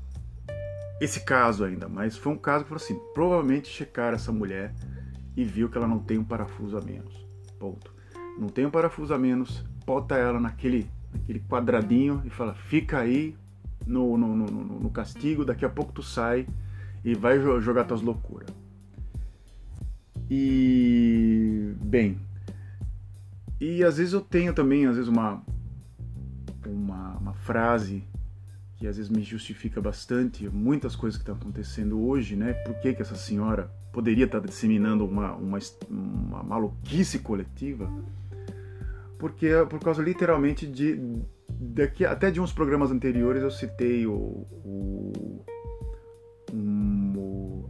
esse 1.01 1.21
caso 1.21 1.65
ainda, 1.65 1.89
mas 1.89 2.17
foi 2.17 2.33
um 2.33 2.37
caso 2.37 2.65
que 2.65 2.69
falou 2.69 2.83
assim, 2.83 2.99
provavelmente 3.15 3.69
checaram 3.69 4.17
essa 4.17 4.33
mulher 4.33 4.75
e 5.37 5.45
viu 5.45 5.69
que 5.69 5.79
ela 5.79 5.87
não 5.87 6.01
tem 6.01 6.19
um 6.19 6.25
parafuso 6.25 6.77
a 6.77 6.81
menos. 6.81 7.25
Ponto. 7.61 7.95
Não 8.37 8.49
tem 8.49 8.67
um 8.67 8.73
parafuso 8.73 9.15
a 9.15 9.19
menos, 9.19 9.65
bota 9.87 10.17
ela 10.17 10.41
naquele, 10.41 10.91
naquele 11.13 11.39
quadradinho 11.49 12.23
e 12.25 12.31
fala: 12.31 12.55
fica 12.55 12.99
aí 12.99 13.37
no, 13.87 14.19
no, 14.19 14.35
no, 14.35 14.47
no 14.51 14.91
castigo, 14.91 15.45
daqui 15.45 15.65
a 15.65 15.69
pouco 15.69 15.93
tu 15.93 16.03
sai 16.03 16.45
e 17.05 17.15
vai 17.15 17.39
jogar 17.61 17.85
tuas 17.85 18.03
loucuras. 18.03 18.51
E 20.29 21.73
bem, 21.85 22.19
e 23.61 23.85
às 23.85 23.99
vezes 23.99 24.13
eu 24.13 24.21
tenho 24.21 24.53
também, 24.53 24.87
às 24.87 24.97
vezes 24.97 25.09
uma 25.09 25.41
uma, 26.67 27.17
uma 27.19 27.35
frase 27.35 28.05
que 28.83 28.89
às 28.89 28.97
vezes 28.97 29.09
me 29.09 29.23
justifica 29.23 29.81
bastante 29.81 30.49
muitas 30.49 30.97
coisas 30.97 31.17
que 31.17 31.23
estão 31.23 31.37
acontecendo 31.37 32.05
hoje, 32.05 32.35
né? 32.35 32.53
Por 32.53 32.75
que, 32.81 32.93
que 32.93 33.01
essa 33.01 33.15
senhora 33.15 33.71
poderia 33.93 34.25
estar 34.25 34.41
disseminando 34.41 35.05
uma, 35.07 35.37
uma, 35.37 35.59
uma 35.89 36.43
maluquice 36.43 37.21
coletiva? 37.21 37.89
Porque 39.21 39.47
é 39.47 39.65
por 39.65 39.79
causa 39.79 40.03
literalmente 40.03 40.67
de 40.67 41.01
daqui 41.49 42.05
até 42.05 42.29
de 42.29 42.41
uns 42.41 42.53
programas 42.53 42.91
anteriores 42.91 43.45
eu 43.45 43.53
citei 43.53 44.05
o, 44.05 44.15
o 44.15 45.45
um, 46.53 47.65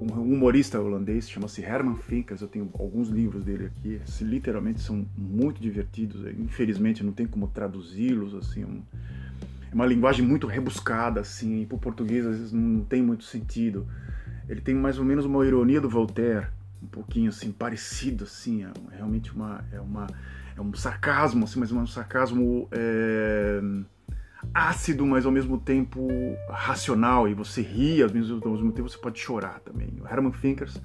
um 0.00 0.06
humorista 0.22 0.80
holandês 0.80 1.28
chama-se 1.28 1.60
Herman 1.60 1.96
Finkers 1.96 2.40
eu 2.40 2.48
tenho 2.48 2.70
alguns 2.78 3.08
livros 3.08 3.44
dele 3.44 3.66
aqui 3.66 4.00
literalmente 4.22 4.80
são 4.80 5.06
muito 5.18 5.60
divertidos 5.60 6.24
infelizmente 6.38 7.04
não 7.04 7.12
tem 7.12 7.26
como 7.26 7.46
traduzi-los 7.48 8.34
assim 8.34 8.64
um, 8.64 8.82
uma 9.76 9.86
linguagem 9.86 10.26
muito 10.26 10.46
rebuscada 10.46 11.20
assim 11.20 11.64
para 11.66 11.76
o 11.76 11.78
português 11.78 12.26
às 12.26 12.36
vezes 12.38 12.52
não 12.52 12.82
tem 12.84 13.02
muito 13.02 13.24
sentido 13.24 13.86
ele 14.48 14.60
tem 14.60 14.74
mais 14.74 14.98
ou 14.98 15.04
menos 15.04 15.24
uma 15.24 15.44
ironia 15.46 15.80
do 15.80 15.88
Voltaire 15.88 16.48
um 16.82 16.86
pouquinho 16.86 17.28
assim 17.28 17.52
parecido 17.52 18.24
assim 18.24 18.64
é 18.64 18.70
realmente 18.96 19.32
uma 19.32 19.64
é 19.70 19.80
uma 19.80 20.06
é 20.56 20.60
um 20.60 20.74
sarcasmo, 20.74 21.44
assim, 21.44 21.60
mas 21.60 21.70
um 21.70 21.86
sarcasmo 21.86 22.66
é, 22.72 23.60
ácido, 24.54 25.06
mas 25.06 25.26
ao 25.26 25.32
mesmo 25.32 25.58
tempo 25.58 26.08
racional, 26.48 27.28
e 27.28 27.34
você 27.34 27.60
ri, 27.60 28.02
ao 28.02 28.10
mesmo, 28.10 28.40
ao 28.42 28.52
mesmo 28.52 28.72
tempo 28.72 28.88
você 28.88 28.96
pode 28.96 29.18
chorar 29.18 29.60
também. 29.60 29.88
O 30.00 30.08
Herman 30.08 30.32
Finkers, 30.32 30.80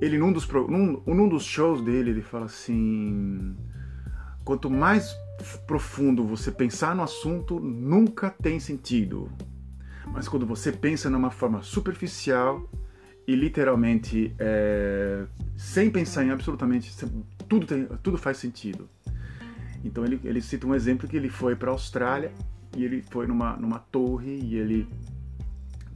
ele 0.00 0.18
num 0.18 0.32
dos, 0.32 0.46
num, 0.48 1.02
num 1.04 1.28
dos 1.28 1.44
shows 1.44 1.82
dele, 1.82 2.10
ele 2.10 2.22
fala 2.22 2.46
assim: 2.46 3.56
quanto 4.44 4.70
mais 4.70 5.12
profundo 5.66 6.24
você 6.24 6.50
pensar 6.50 6.94
no 6.94 7.02
assunto, 7.02 7.58
nunca 7.60 8.30
tem 8.30 8.58
sentido. 8.60 9.30
Mas 10.06 10.28
quando 10.28 10.46
você 10.46 10.70
pensa 10.70 11.10
numa 11.10 11.30
forma 11.30 11.62
superficial 11.62 12.68
e 13.26 13.34
literalmente 13.34 14.34
é, 14.38 15.26
sem 15.56 15.90
pensar 15.90 16.24
em 16.24 16.30
absolutamente 16.30 16.94
tudo, 17.48 17.66
tem, 17.66 17.86
tudo 18.02 18.18
faz 18.18 18.36
sentido. 18.36 18.88
Então 19.84 20.04
ele, 20.04 20.20
ele 20.24 20.40
cita 20.40 20.66
um 20.66 20.74
exemplo 20.74 21.08
que 21.08 21.16
ele 21.16 21.28
foi 21.28 21.56
para 21.56 21.70
a 21.70 21.72
Austrália 21.72 22.32
e 22.76 22.84
ele 22.84 23.02
foi 23.10 23.26
numa, 23.26 23.56
numa 23.56 23.78
torre 23.78 24.38
e 24.42 24.56
ele 24.56 24.88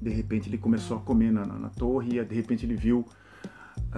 de 0.00 0.11
repente 0.11 0.49
ele 0.49 0.59
começou 0.59 0.97
a 0.97 1.00
comer 1.00 1.33
na, 1.33 1.45
na, 1.45 1.59
na 1.59 1.68
torre 1.71 2.18
e 2.18 2.25
de 2.25 2.35
repente 2.35 2.64
ele 2.64 2.76
viu 2.76 3.04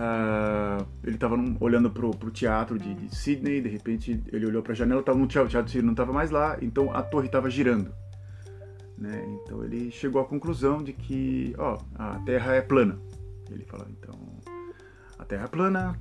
uh, 0.00 0.87
ele 1.04 1.16
estava 1.16 1.37
olhando 1.61 1.90
pro, 1.90 2.11
pro 2.11 2.30
teatro 2.30 2.78
de, 2.78 2.95
de, 2.95 3.14
Sydney 3.14 3.61
de 3.61 3.69
repente 3.69 4.23
ele 4.33 4.47
olhou 4.47 4.62
para 4.62 4.73
a 4.73 4.76
janela 4.76 5.00
estava 5.00 5.19
no 5.19 5.26
teatro, 5.26 5.50
teatro 5.50 5.71
de 5.71 5.83
não 5.83 5.92
estava 5.92 6.12
mais 6.12 6.30
lá 6.30 6.57
então 6.62 6.95
a 6.95 7.02
torre 7.02 7.26
estava 7.26 7.50
girando 7.50 7.92
né? 8.97 9.25
então 9.42 9.62
ele 9.64 9.90
chegou 9.90 10.21
à 10.21 10.25
conclusão 10.25 10.83
de 10.83 10.92
que 10.92 11.54
ó, 11.59 11.78
a 11.95 12.19
Terra 12.21 12.54
é 12.54 12.62
plana 12.62 12.99
ele 13.50 13.64
falou 13.64 13.87
então 13.90 14.19
a 15.19 15.25
Terra 15.25 15.45
é 15.45 15.49
plana 15.49 15.99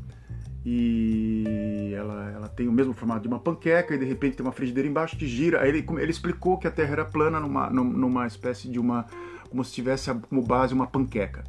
e 0.65 1.93
ela, 1.95 2.31
ela 2.31 2.47
tem 2.49 2.67
o 2.67 2.71
mesmo 2.71 2.93
formato 2.93 3.21
de 3.21 3.27
uma 3.27 3.39
panqueca 3.39 3.95
e 3.95 3.97
de 3.97 4.05
repente 4.05 4.37
tem 4.37 4.45
uma 4.45 4.51
frigideira 4.51 4.89
embaixo 4.89 5.15
que 5.15 5.25
gira. 5.25 5.61
Aí 5.61 5.69
ele, 5.69 5.85
ele 5.97 6.11
explicou 6.11 6.57
que 6.57 6.67
a 6.67 6.71
Terra 6.71 6.91
era 6.91 7.05
plana 7.05 7.39
numa, 7.39 7.69
numa 7.69 8.27
espécie 8.27 8.69
de 8.69 8.77
uma. 8.77 9.05
como 9.49 9.63
se 9.63 9.71
tivesse 9.71 10.13
como 10.13 10.41
base 10.41 10.73
uma 10.73 10.85
panqueca. 10.85 11.45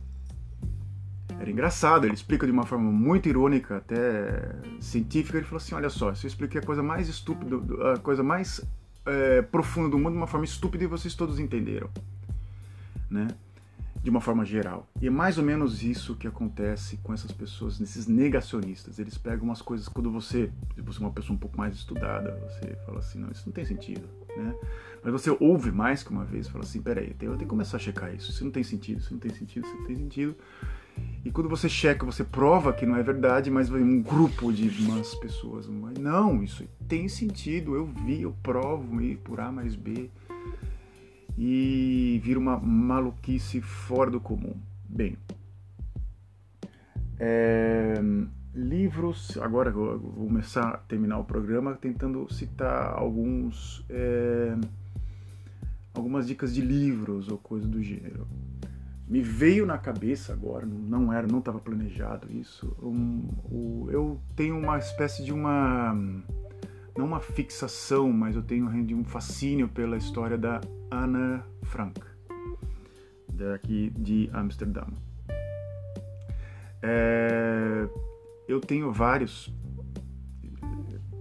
Era 1.40 1.50
engraçado, 1.50 2.04
ele 2.04 2.12
explica 2.12 2.44
de 2.44 2.52
uma 2.52 2.66
forma 2.66 2.92
muito 2.92 3.26
irônica, 3.26 3.78
até 3.78 4.54
científica. 4.78 5.38
Ele 5.38 5.46
falou 5.46 5.56
assim: 5.56 5.74
Olha 5.74 5.88
só, 5.88 6.14
se 6.14 6.26
eu 6.26 6.28
expliquei 6.28 6.60
a 6.60 6.64
coisa 6.64 6.82
mais 6.82 7.08
estúpida, 7.08 7.56
a 7.94 7.98
coisa 7.98 8.22
mais 8.22 8.60
é, 9.06 9.40
profunda 9.40 9.88
do 9.88 9.98
mundo 9.98 10.12
de 10.12 10.18
uma 10.18 10.26
forma 10.26 10.44
estúpida 10.44 10.84
e 10.84 10.86
vocês 10.86 11.14
todos 11.14 11.38
entenderam. 11.38 11.88
Né? 13.10 13.26
de 14.02 14.08
uma 14.08 14.20
forma 14.20 14.44
geral. 14.44 14.88
E 15.00 15.06
é 15.06 15.10
mais 15.10 15.36
ou 15.36 15.44
menos 15.44 15.82
isso 15.82 16.16
que 16.16 16.26
acontece 16.26 16.96
com 17.02 17.12
essas 17.12 17.30
pessoas, 17.30 17.80
esses 17.80 18.06
negacionistas. 18.06 18.98
Eles 18.98 19.18
pegam 19.18 19.44
umas 19.44 19.60
coisas 19.60 19.88
quando 19.88 20.10
você, 20.10 20.50
se 20.74 20.80
você 20.80 20.98
é 20.98 21.02
uma 21.02 21.12
pessoa 21.12 21.36
um 21.36 21.38
pouco 21.38 21.58
mais 21.58 21.74
estudada, 21.74 22.34
você 22.48 22.76
fala 22.86 23.00
assim, 23.00 23.18
não, 23.18 23.30
isso 23.30 23.42
não 23.44 23.52
tem 23.52 23.64
sentido, 23.64 24.08
né? 24.36 24.54
Mas 25.02 25.12
você 25.12 25.30
ouve 25.38 25.70
mais 25.70 26.02
que 26.02 26.10
uma 26.10 26.24
vez 26.24 26.48
fala 26.48 26.64
assim, 26.64 26.80
peraí, 26.80 27.08
eu 27.08 27.16
tenho 27.16 27.38
que 27.38 27.46
começar 27.46 27.76
a 27.76 27.80
checar 27.80 28.14
isso. 28.14 28.30
Isso 28.30 28.44
não 28.44 28.50
tem 28.50 28.62
sentido, 28.62 29.00
isso 29.00 29.12
não 29.12 29.20
tem 29.20 29.32
sentido, 29.34 29.66
isso 29.66 29.76
não 29.76 29.84
tem 29.84 29.96
sentido. 29.96 30.36
E 31.24 31.30
quando 31.30 31.48
você 31.48 31.68
checa, 31.68 32.06
você 32.06 32.24
prova 32.24 32.72
que 32.72 32.86
não 32.86 32.96
é 32.96 33.02
verdade, 33.02 33.50
mas 33.50 33.68
vem 33.68 33.82
um 33.82 34.02
grupo 34.02 34.52
de 34.52 34.68
umas 34.82 35.14
pessoas, 35.16 35.68
não, 35.98 36.42
isso 36.42 36.64
tem 36.88 37.08
sentido, 37.08 37.74
eu 37.74 37.86
vi, 37.86 38.22
eu 38.22 38.34
provo, 38.42 39.02
e 39.02 39.16
por 39.16 39.38
A 39.38 39.52
mais 39.52 39.74
B 39.74 40.08
e 41.36 42.20
vira 42.22 42.38
uma 42.38 42.58
maluquice 42.58 43.60
fora 43.60 44.10
do 44.10 44.20
comum. 44.20 44.54
Bem, 44.88 45.16
é, 47.18 47.94
livros. 48.54 49.38
Agora 49.38 49.70
eu 49.70 49.98
vou 49.98 50.26
começar 50.26 50.68
a 50.68 50.76
terminar 50.78 51.18
o 51.18 51.24
programa 51.24 51.74
tentando 51.74 52.30
citar 52.32 52.92
alguns. 52.94 53.84
É, 53.88 54.56
algumas 55.94 56.26
dicas 56.26 56.54
de 56.54 56.60
livros 56.60 57.28
ou 57.28 57.38
coisa 57.38 57.66
do 57.66 57.82
gênero. 57.82 58.26
Me 59.10 59.20
veio 59.20 59.66
na 59.66 59.76
cabeça 59.76 60.32
agora, 60.32 60.64
não 60.64 61.12
era, 61.12 61.26
não 61.26 61.40
estava 61.40 61.58
planejado 61.58 62.30
isso. 62.32 62.76
Um, 62.80 63.88
eu 63.90 64.20
tenho 64.36 64.56
uma 64.56 64.78
espécie 64.78 65.24
de 65.24 65.32
uma 65.32 65.92
não 66.96 67.06
uma 67.06 67.18
fixação, 67.18 68.12
mas 68.12 68.36
eu 68.36 68.42
tenho 68.42 68.68
um 68.96 69.02
fascínio 69.02 69.68
pela 69.68 69.96
história 69.96 70.38
da 70.38 70.60
Ana 70.92 71.44
Frank, 71.64 72.00
daqui 73.32 73.90
de 73.98 74.30
Amsterdã. 74.32 74.84
É, 76.80 77.88
eu 78.46 78.60
tenho 78.60 78.92
vários 78.92 79.52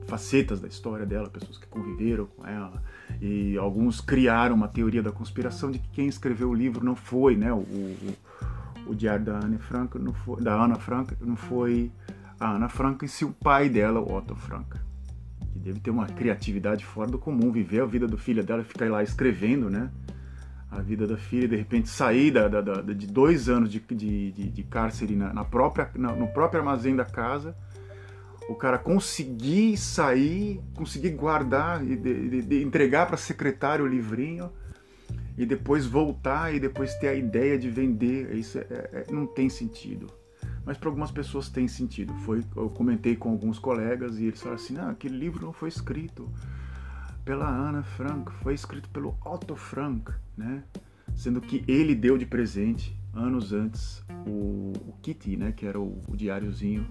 facetas 0.05 0.61
da 0.61 0.67
história 0.67 1.07
dela, 1.07 1.27
pessoas 1.27 1.57
que 1.57 1.65
conviveram 1.65 2.27
com 2.27 2.45
ela, 2.45 2.83
e 3.21 3.57
alguns 3.57 4.01
criaram 4.01 4.55
uma 4.55 4.67
teoria 4.67 5.03
da 5.03 5.11
conspiração 5.11 5.71
de 5.71 5.79
que 5.79 5.89
quem 5.89 6.07
escreveu 6.07 6.49
o 6.49 6.53
livro 6.53 6.83
não 6.83 6.95
foi, 6.95 7.35
né, 7.35 7.51
o, 7.51 7.57
o, 7.57 8.15
o 8.87 8.95
diário 8.95 9.25
da 9.25 9.33
Ana 9.33 9.59
Frank, 9.59 9.97
não 9.99 10.13
foi, 10.13 10.41
da 10.41 10.53
Ana 10.53 10.75
Frank, 10.75 11.15
não 11.21 11.35
foi 11.35 11.91
a 12.39 12.51
Ana 12.51 12.69
Frank, 12.69 13.03
e 13.03 13.07
sim 13.07 13.25
o 13.25 13.31
pai 13.31 13.67
dela, 13.67 13.99
o 13.99 14.15
Otto 14.15 14.35
Frank 14.35 14.77
que 15.59 15.59
deve 15.59 15.79
ter 15.79 15.91
uma 15.91 16.07
criatividade 16.07 16.85
fora 16.85 17.11
do 17.11 17.19
comum, 17.19 17.51
viver 17.51 17.81
a 17.81 17.85
vida 17.85 18.07
do 18.07 18.17
filho 18.17 18.43
dela, 18.43 18.63
ficar 18.63 18.89
lá 18.89 19.03
escrevendo, 19.03 19.69
né? 19.69 19.91
A 20.71 20.79
vida 20.81 21.05
da 21.05 21.17
filha, 21.17 21.47
de 21.47 21.55
repente 21.55 21.89
sair 21.89 22.31
da, 22.31 22.47
da, 22.47 22.61
da 22.61 22.81
de 22.81 23.07
dois 23.07 23.49
anos 23.49 23.69
de, 23.69 23.79
de, 23.79 24.31
de, 24.31 24.49
de 24.49 24.63
cárcere 24.63 25.15
na, 25.15 25.33
na 25.33 25.43
própria, 25.43 25.89
na, 25.95 26.13
no 26.13 26.27
próprio 26.27 26.59
armazém 26.61 26.95
da 26.95 27.05
casa, 27.05 27.55
o 28.49 28.55
cara 28.55 28.77
conseguir 28.77 29.77
sair, 29.77 30.59
conseguir 30.75 31.11
guardar 31.11 31.85
e 31.85 31.95
de, 31.95 32.41
de 32.41 32.63
entregar 32.63 33.05
para 33.05 33.15
secretário 33.15 33.85
o 33.85 33.87
livrinho 33.87 34.51
e 35.37 35.45
depois 35.45 35.85
voltar 35.85 36.53
e 36.53 36.59
depois 36.59 36.95
ter 36.95 37.07
a 37.09 37.13
ideia 37.13 37.57
de 37.57 37.69
vender, 37.69 38.35
isso 38.35 38.57
é, 38.57 38.63
é, 38.69 39.05
não 39.11 39.25
tem 39.25 39.49
sentido 39.49 40.07
mas 40.65 40.77
para 40.77 40.89
algumas 40.89 41.09
pessoas 41.09 41.49
tem 41.49 41.67
sentido. 41.67 42.13
Foi, 42.25 42.43
eu 42.55 42.69
comentei 42.69 43.15
com 43.15 43.31
alguns 43.31 43.57
colegas 43.57 44.19
e 44.19 44.25
eles 44.25 44.39
falaram 44.39 44.61
assim: 44.61 44.77
ah, 44.77 44.91
aquele 44.91 45.17
livro 45.17 45.43
não 45.43 45.51
foi 45.51 45.67
escrito 45.67 46.29
pela 47.25 47.47
Ana 47.47 47.81
Frank, 47.81 48.31
foi 48.43 48.53
escrito 48.53 48.87
pelo 48.89 49.17
Otto 49.25 49.55
Frank, 49.55 50.11
né? 50.37 50.63
Sendo 51.15 51.41
que 51.41 51.63
ele 51.67 51.95
deu 51.95 52.19
de 52.19 52.25
presente 52.27 52.95
anos 53.15 53.51
antes 53.51 54.03
o, 54.27 54.73
o 54.87 54.93
Kitty, 55.01 55.37
né? 55.37 55.51
Que 55.51 55.65
era 55.65 55.79
o, 55.79 55.99
o 56.07 56.15
diáriozinho 56.15 56.87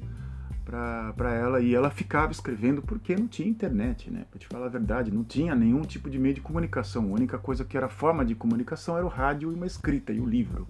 para 0.68 1.34
ela 1.34 1.60
e 1.60 1.74
ela 1.74 1.90
ficava 1.90 2.30
escrevendo 2.30 2.82
porque 2.82 3.16
não 3.16 3.26
tinha 3.26 3.48
internet, 3.48 4.10
né? 4.10 4.26
Para 4.30 4.38
te 4.38 4.46
falar 4.46 4.66
a 4.66 4.68
verdade, 4.68 5.10
não 5.10 5.24
tinha 5.24 5.54
nenhum 5.54 5.80
tipo 5.80 6.10
de 6.10 6.18
meio 6.18 6.34
de 6.34 6.42
comunicação. 6.42 7.04
A 7.04 7.14
única 7.14 7.38
coisa 7.38 7.64
que 7.64 7.76
era 7.76 7.88
forma 7.88 8.24
de 8.24 8.34
comunicação 8.34 8.96
era 8.96 9.06
o 9.06 9.08
rádio 9.08 9.50
e 9.50 9.54
uma 9.54 9.66
escrita 9.66 10.12
e 10.12 10.20
o 10.20 10.26
livro. 10.26 10.68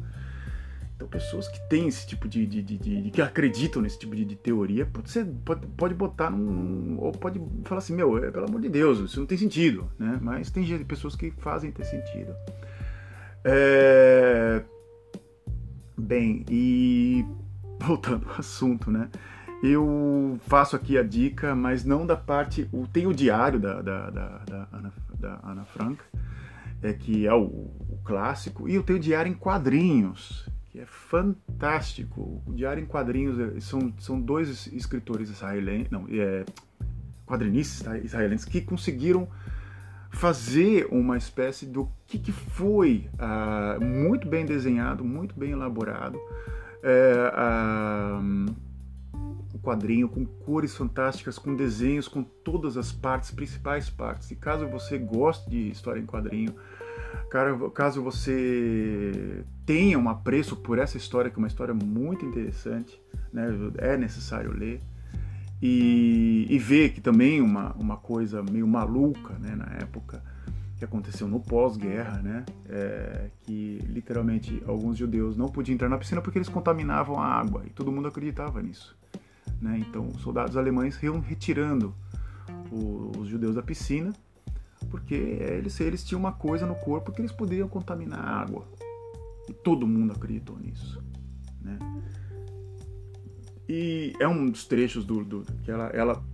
Então, 0.95 1.07
pessoas 1.07 1.49
que 1.49 1.61
têm 1.69 1.89
esse 1.89 2.07
tipo 2.07 2.29
de, 2.29 2.47
de, 2.47 2.63
de, 2.63 2.77
de 2.77 3.11
que 3.11 3.23
acreditam 3.23 3.83
nesse 3.83 3.99
tipo 3.99 4.15
de, 4.17 4.25
teoria, 4.37 4.89
ser, 5.05 5.27
pode, 5.45 5.67
pode 5.69 5.95
botar 5.95 6.31
num. 6.31 6.97
ou 6.99 7.13
pode 7.13 7.41
falar 7.65 7.79
assim: 7.79 7.95
meu, 7.95 8.19
é, 8.19 8.31
pelo 8.31 8.47
amor 8.47 8.61
de 8.61 8.69
Deus, 8.69 8.99
isso 8.99 9.21
não 9.21 9.27
tem 9.27 9.39
sentido, 9.39 9.89
né? 9.99 10.19
Mas 10.21 10.51
tem 10.51 10.85
pessoas 10.85 11.15
que 11.15 11.31
fazem 11.39 11.71
ter 11.71 11.85
sentido. 11.85 12.35
É... 13.45 14.63
Bem, 15.97 16.45
e 16.49 17.25
voltando 17.81 18.29
ao 18.29 18.41
assunto, 18.41 18.91
né? 18.91 19.09
Eu 19.63 20.39
faço 20.47 20.77
aqui 20.77 20.97
a 20.97 21.03
dica, 21.03 21.55
mas 21.55 21.85
não 21.85 22.07
da 22.07 22.17
parte. 22.17 22.69
Tem 22.93 23.07
o 23.07 23.13
diário 23.13 23.59
da, 23.59 23.83
da, 23.83 24.11
da, 24.11 24.29
da 24.39 24.69
Ana, 24.73 24.93
da 25.19 25.41
Ana 25.43 25.65
Frank, 25.65 25.99
é, 26.83 26.93
que 26.93 27.27
é 27.27 27.35
o, 27.35 27.71
clássico, 28.09 28.67
e 28.67 28.75
eu 28.75 28.83
tenho 28.83 28.99
Diário 28.99 29.31
em 29.31 29.35
Quadrinhos, 29.35 30.49
que 30.71 30.81
é 30.81 30.87
fantástico. 30.87 32.43
O 32.47 32.55
Diário 32.55 32.83
em 32.83 32.87
Quadrinhos 32.87 33.39
é, 33.39 33.61
são, 33.61 33.93
são 33.99 34.19
dois 34.19 34.67
escritores 34.69 35.29
israelenses, 35.29 35.91
não, 35.91 36.07
é, 36.09 36.45
quadrinistas 37.27 38.03
israelenses 38.03 38.47
que 38.47 38.63
conseguiram 38.63 39.29
fazer 40.11 40.89
uma 40.91 41.19
espécie 41.19 41.67
do 41.67 41.91
que, 42.07 42.19
que 42.19 42.33
foi 42.33 43.11
uh, 43.15 43.85
muito 43.85 44.27
bem 44.27 44.47
desenhado, 44.47 45.05
muito 45.05 45.39
bem 45.39 45.51
elaborado. 45.51 46.17
Uh, 46.79 48.51
quadrinho 49.59 50.09
com 50.09 50.25
cores 50.25 50.75
fantásticas, 50.75 51.39
com 51.39 51.55
desenhos, 51.55 52.09
com 52.09 52.23
todas 52.23 52.77
as 52.77 52.93
partes, 52.93 53.31
principais 53.31 53.91
partes. 53.91 54.31
E 54.31 54.37
caso 54.37 54.67
você 54.67 54.99
goste 54.99 55.51
de 55.51 55.69
história 55.69 56.01
em 56.01 56.07
quadrinho, 56.07 56.55
caso 57.75 58.03
você 58.03 59.45
tenha 59.67 59.99
um 59.99 60.09
apreço 60.09 60.57
por 60.57 60.79
essa 60.79 60.97
história, 60.97 61.31
que 61.31 61.37
é 61.37 61.39
uma 61.39 61.49
história 61.49 61.75
muito 61.75 62.25
interessante, 62.25 63.01
né, 63.33 63.49
é 63.79 63.97
necessário 63.97 64.53
ler. 64.53 64.81
E, 65.61 66.47
e 66.49 66.57
ver 66.57 66.91
que 66.91 67.01
também 67.01 67.41
uma, 67.41 67.73
uma 67.73 67.97
coisa 67.97 68.41
meio 68.45 68.67
maluca 68.67 69.35
né, 69.41 69.57
na 69.57 69.67
época, 69.83 70.23
que 70.79 70.85
aconteceu 70.85 71.27
no 71.27 71.41
pós-guerra, 71.41 72.23
né, 72.23 72.45
é, 72.69 73.31
que 73.43 73.81
literalmente 73.89 74.63
alguns 74.65 74.97
judeus 74.97 75.37
não 75.37 75.49
podiam 75.49 75.75
entrar 75.75 75.89
na 75.89 75.99
piscina 75.99 76.23
porque 76.23 76.39
eles 76.39 76.49
contaminavam 76.49 77.19
a 77.19 77.27
água 77.27 77.65
e 77.67 77.71
todo 77.71 77.91
mundo 77.91 78.07
acreditava 78.07 78.63
nisso. 78.63 78.97
Né? 79.61 79.85
Então, 79.89 80.13
soldados 80.19 80.57
alemães 80.57 81.03
iam 81.03 81.21
retirando 81.21 81.95
os 82.71 83.29
judeus 83.29 83.55
da 83.55 83.63
piscina 83.63 84.13
porque 84.91 85.15
eles, 85.15 85.79
eles 85.81 86.05
tinham 86.05 86.21
uma 86.21 86.33
coisa 86.33 86.67
no 86.67 86.75
corpo 86.75 87.13
que 87.13 87.21
eles 87.21 87.33
podiam 87.33 87.69
contaminar 87.69 88.21
a 88.21 88.41
água. 88.41 88.67
E 89.49 89.53
todo 89.53 89.87
mundo 89.87 90.13
acreditou 90.13 90.59
nisso. 90.59 91.03
Né? 91.61 91.79
E 93.69 94.15
é 94.19 94.27
um 94.27 94.51
dos 94.51 94.67
trechos 94.67 95.05
do, 95.05 95.25
do 95.25 95.43
que 95.63 95.71
ela, 95.71 95.87
ela 95.89 96.25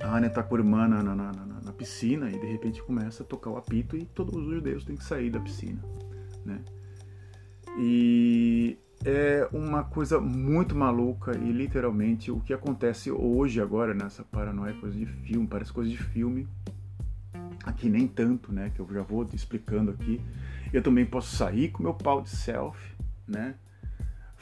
a 0.00 0.20
está 0.26 0.42
com 0.42 0.54
a 0.54 0.58
irmã 0.58 0.88
na, 0.88 1.02
na, 1.02 1.14
na, 1.14 1.32
na, 1.32 1.72
piscina 1.72 2.30
e 2.30 2.38
de 2.38 2.46
repente 2.46 2.82
começa 2.82 3.22
a 3.22 3.26
tocar 3.26 3.50
o 3.50 3.56
apito 3.56 3.96
e 3.96 4.04
todos 4.04 4.34
os 4.36 4.54
judeus 4.54 4.84
têm 4.84 4.96
que 4.96 5.04
sair 5.04 5.30
da 5.30 5.40
piscina, 5.40 5.82
né? 6.44 6.60
E 7.78 8.78
é 9.04 9.48
uma 9.52 9.84
coisa 9.84 10.20
muito 10.20 10.74
maluca 10.74 11.36
e 11.36 11.52
literalmente 11.52 12.30
o 12.30 12.40
que 12.40 12.52
acontece 12.52 13.10
hoje 13.10 13.60
agora 13.60 13.94
nessa 13.94 14.22
paranoia 14.22 14.74
coisa 14.74 14.96
de 14.96 15.06
filme, 15.06 15.46
parece 15.46 15.72
coisa 15.72 15.90
de 15.90 15.98
filme. 15.98 16.46
Aqui 17.64 17.88
nem 17.88 18.06
tanto, 18.06 18.52
né? 18.52 18.70
Que 18.74 18.80
eu 18.80 18.88
já 18.92 19.02
vou 19.02 19.26
explicando 19.32 19.90
aqui. 19.90 20.20
Eu 20.72 20.82
também 20.82 21.06
posso 21.06 21.34
sair 21.34 21.70
com 21.70 21.82
meu 21.82 21.94
pau 21.94 22.20
de 22.20 22.28
selfie, 22.28 22.94
né? 23.26 23.54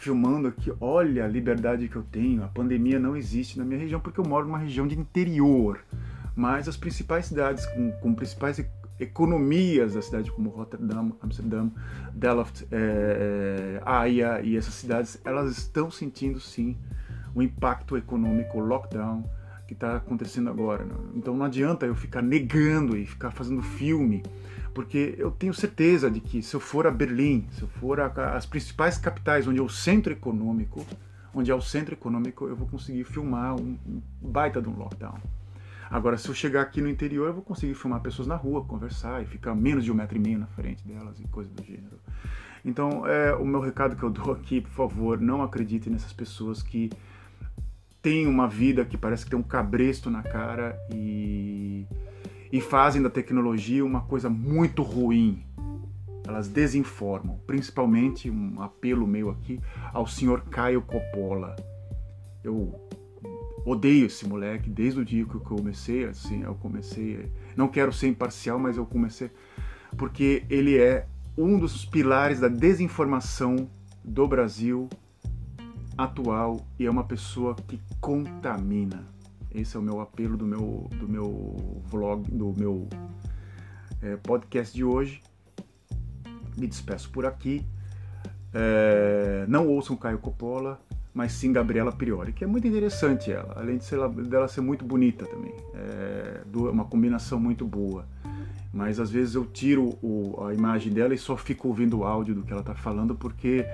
filmando 0.02 0.48
aqui, 0.48 0.72
olha 0.80 1.24
a 1.24 1.28
liberdade 1.28 1.88
que 1.88 1.94
eu 1.94 2.02
tenho. 2.02 2.42
A 2.42 2.48
pandemia 2.48 2.98
não 2.98 3.16
existe 3.16 3.56
na 3.56 3.64
minha 3.64 3.78
região 3.78 4.00
porque 4.00 4.18
eu 4.18 4.26
moro 4.26 4.46
numa 4.46 4.58
região 4.58 4.86
de 4.86 4.98
interior. 4.98 5.78
Mas 6.34 6.66
as 6.66 6.76
principais 6.76 7.26
cidades 7.26 7.64
com, 7.66 7.92
com 7.92 8.12
principais 8.12 8.58
economias 9.02 9.94
da 9.94 10.02
cidade 10.02 10.30
como 10.30 10.50
Rotterdam, 10.50 11.12
Amsterdã, 11.20 11.68
Delft, 12.14 12.66
é, 12.70 13.80
Haia 13.84 14.40
e 14.42 14.56
essas 14.56 14.74
cidades, 14.74 15.20
elas 15.24 15.56
estão 15.56 15.90
sentindo 15.90 16.40
sim 16.40 16.76
o 17.34 17.42
impacto 17.42 17.96
econômico, 17.96 18.58
o 18.58 18.60
lockdown 18.60 19.24
que 19.66 19.74
está 19.74 19.96
acontecendo 19.96 20.50
agora. 20.50 20.86
Então 21.14 21.36
não 21.36 21.44
adianta 21.44 21.86
eu 21.86 21.94
ficar 21.94 22.22
negando 22.22 22.96
e 22.96 23.06
ficar 23.06 23.30
fazendo 23.30 23.62
filme 23.62 24.22
porque 24.74 25.14
eu 25.18 25.30
tenho 25.30 25.52
certeza 25.52 26.10
de 26.10 26.20
que 26.20 26.42
se 26.42 26.54
eu 26.54 26.60
for 26.60 26.86
a 26.86 26.90
Berlim, 26.90 27.46
se 27.52 27.62
eu 27.62 27.68
for 27.68 28.00
às 28.00 28.46
principais 28.46 28.96
capitais 28.96 29.46
onde 29.46 29.58
é 29.58 29.62
o 29.62 29.68
centro 29.68 30.12
econômico, 30.12 30.84
onde 31.34 31.50
é 31.50 31.54
o 31.54 31.60
centro 31.60 31.94
econômico, 31.94 32.46
eu 32.46 32.56
vou 32.56 32.66
conseguir 32.66 33.04
filmar 33.04 33.54
um 33.54 33.76
baita 34.20 34.60
de 34.60 34.68
um 34.68 34.76
lockdown. 34.76 35.18
Agora, 35.92 36.16
se 36.16 36.26
eu 36.26 36.34
chegar 36.34 36.62
aqui 36.62 36.80
no 36.80 36.88
interior, 36.88 37.26
eu 37.26 37.34
vou 37.34 37.42
conseguir 37.42 37.74
filmar 37.74 38.00
pessoas 38.00 38.26
na 38.26 38.34
rua, 38.34 38.64
conversar 38.64 39.22
e 39.22 39.26
ficar 39.26 39.54
menos 39.54 39.84
de 39.84 39.92
um 39.92 39.94
metro 39.94 40.16
e 40.16 40.20
meio 40.20 40.38
na 40.38 40.46
frente 40.46 40.82
delas 40.88 41.20
e 41.20 41.28
coisa 41.28 41.50
do 41.52 41.62
gênero. 41.62 42.00
Então, 42.64 43.06
é, 43.06 43.34
o 43.34 43.44
meu 43.44 43.60
recado 43.60 43.94
que 43.94 44.02
eu 44.02 44.08
dou 44.10 44.32
aqui, 44.32 44.62
por 44.62 44.70
favor, 44.70 45.20
não 45.20 45.42
acredite 45.42 45.90
nessas 45.90 46.12
pessoas 46.12 46.62
que 46.62 46.88
têm 48.00 48.26
uma 48.26 48.48
vida 48.48 48.86
que 48.86 48.96
parece 48.96 49.24
que 49.24 49.30
tem 49.30 49.38
um 49.38 49.42
cabresto 49.42 50.10
na 50.10 50.22
cara 50.22 50.78
e 50.90 51.86
e 52.52 52.60
fazem 52.60 53.00
da 53.00 53.08
tecnologia 53.08 53.82
uma 53.82 54.02
coisa 54.02 54.28
muito 54.28 54.82
ruim. 54.82 55.42
Elas 56.28 56.48
desinformam, 56.48 57.40
principalmente 57.46 58.30
um 58.30 58.60
apelo 58.60 59.06
meu 59.06 59.30
aqui 59.30 59.58
ao 59.92 60.06
senhor 60.06 60.42
Caio 60.42 60.82
Coppola. 60.82 61.56
Eu 62.44 62.78
odeio 63.64 64.06
esse 64.06 64.26
moleque 64.26 64.68
desde 64.68 65.00
o 65.00 65.04
dia 65.04 65.24
que 65.24 65.34
eu 65.34 65.40
comecei, 65.40 66.04
assim, 66.04 66.42
eu 66.42 66.54
comecei, 66.54 67.30
não 67.56 67.68
quero 67.68 67.92
ser 67.92 68.08
imparcial, 68.08 68.58
mas 68.58 68.76
eu 68.76 68.86
comecei 68.86 69.30
porque 69.96 70.44
ele 70.48 70.78
é 70.78 71.06
um 71.36 71.58
dos 71.58 71.84
pilares 71.84 72.40
da 72.40 72.48
desinformação 72.48 73.68
do 74.04 74.26
Brasil 74.26 74.88
atual 75.96 76.60
e 76.78 76.86
é 76.86 76.90
uma 76.90 77.04
pessoa 77.04 77.54
que 77.54 77.80
contamina. 78.00 79.06
Esse 79.54 79.76
é 79.76 79.80
o 79.80 79.82
meu 79.82 80.00
apelo 80.00 80.36
do 80.36 80.46
meu, 80.46 80.88
do 80.98 81.08
meu 81.08 81.82
vlog, 81.86 82.30
do 82.30 82.54
meu 82.56 82.88
é, 84.00 84.16
podcast 84.16 84.74
de 84.74 84.82
hoje. 84.82 85.22
Me 86.56 86.66
despeço 86.66 87.10
por 87.10 87.26
aqui. 87.26 87.64
É, 88.52 89.44
não 89.48 89.68
ouçam 89.68 89.96
Caio 89.96 90.18
Coppola, 90.18 90.80
mas 91.14 91.32
sim 91.32 91.52
Gabriela 91.52 91.92
Priori, 91.92 92.32
que 92.32 92.42
é 92.42 92.46
muito 92.46 92.66
interessante 92.66 93.30
ela, 93.30 93.54
além 93.56 93.76
de 93.76 93.84
ser, 93.84 93.98
dela 94.08 94.48
ser 94.48 94.62
muito 94.62 94.84
bonita 94.84 95.26
também. 95.26 95.54
É 95.74 96.42
uma 96.54 96.84
combinação 96.84 97.38
muito 97.38 97.66
boa. 97.66 98.06
Mas 98.72 98.98
às 98.98 99.10
vezes 99.10 99.34
eu 99.34 99.44
tiro 99.44 99.98
o, 100.02 100.42
a 100.46 100.54
imagem 100.54 100.90
dela 100.92 101.12
e 101.12 101.18
só 101.18 101.36
fico 101.36 101.68
ouvindo 101.68 101.98
o 101.98 102.04
áudio 102.04 102.34
do 102.34 102.42
que 102.42 102.50
ela 102.50 102.62
está 102.62 102.74
falando, 102.74 103.14
porque 103.14 103.66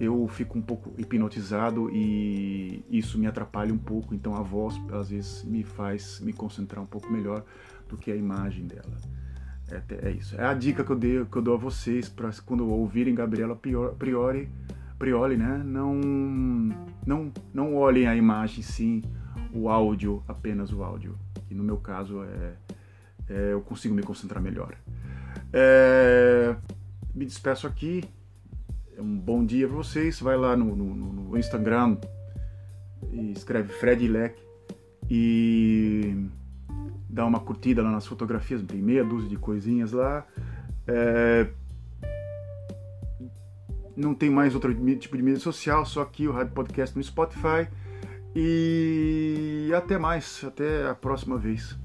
eu 0.00 0.26
fico 0.26 0.58
um 0.58 0.62
pouco 0.62 0.92
hipnotizado 0.98 1.88
e 1.90 2.84
isso 2.90 3.18
me 3.18 3.26
atrapalha 3.26 3.72
um 3.72 3.78
pouco, 3.78 4.14
então 4.14 4.34
a 4.34 4.42
voz 4.42 4.74
às 4.92 5.10
vezes 5.10 5.44
me 5.44 5.62
faz 5.62 6.18
me 6.20 6.32
concentrar 6.32 6.82
um 6.82 6.86
pouco 6.86 7.12
melhor 7.12 7.44
do 7.88 7.96
que 7.96 8.10
a 8.10 8.16
imagem 8.16 8.66
dela. 8.66 8.96
É, 9.70 10.08
é 10.08 10.10
isso. 10.10 10.34
É 10.40 10.44
a 10.44 10.54
dica 10.54 10.82
que 10.82 10.90
eu, 10.90 10.96
dei, 10.96 11.24
que 11.24 11.36
eu 11.36 11.42
dou 11.42 11.54
a 11.54 11.58
vocês 11.58 12.08
para 12.08 12.30
quando 12.44 12.68
ouvirem 12.68 13.14
Gabriela 13.14 13.54
Priori, 13.54 14.48
Prioli, 15.00 15.34
né? 15.34 15.62
Não, 15.64 15.94
não, 17.06 17.32
não 17.54 17.74
olhem 17.74 18.06
a 18.06 18.14
imagem, 18.14 18.62
sim, 18.62 19.02
o 19.50 19.70
áudio, 19.70 20.22
apenas 20.28 20.74
o 20.74 20.84
áudio. 20.84 21.18
Que 21.48 21.54
no 21.54 21.64
meu 21.64 21.78
caso 21.78 22.22
é, 22.22 22.52
é 23.26 23.52
eu 23.54 23.62
consigo 23.62 23.94
me 23.94 24.02
concentrar 24.02 24.42
melhor. 24.42 24.76
É, 25.54 26.54
me 27.14 27.24
despeço 27.24 27.66
aqui 27.66 28.04
um 28.98 29.18
bom 29.18 29.42
dia 29.42 29.66
para 29.66 29.76
vocês. 29.78 30.20
Vai 30.20 30.36
lá 30.36 30.54
no, 30.54 30.76
no, 30.76 30.94
no, 30.94 31.38
Instagram 31.38 31.96
e 33.10 33.32
escreve 33.32 33.72
Fred 33.72 34.06
Leck 34.06 34.38
e 35.08 36.28
dá 37.08 37.24
uma 37.24 37.40
curtida 37.40 37.82
lá 37.82 37.90
nas 37.90 38.06
fotografias. 38.06 38.62
Tem 38.64 38.82
meia 38.82 39.02
dúzia 39.02 39.30
de 39.30 39.36
coisinhas 39.36 39.92
lá. 39.92 40.26
É... 40.86 41.48
Não 44.00 44.14
tem 44.14 44.30
mais 44.30 44.54
outro 44.54 44.74
tipo 44.96 45.14
de 45.14 45.22
mídia 45.22 45.40
social, 45.40 45.84
só 45.84 46.00
aqui 46.00 46.26
o 46.26 46.32
Rádio 46.32 46.54
Podcast 46.54 46.96
no 46.96 47.02
Spotify. 47.02 47.68
E 48.34 49.70
até 49.76 49.98
mais, 49.98 50.42
até 50.42 50.88
a 50.88 50.94
próxima 50.94 51.36
vez. 51.36 51.76